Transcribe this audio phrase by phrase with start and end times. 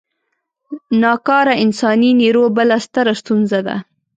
[1.01, 3.75] نا کاره انساني نیرو بله ستره ستونزه ده.